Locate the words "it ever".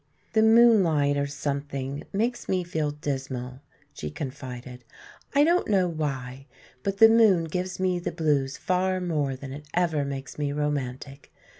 9.53-10.03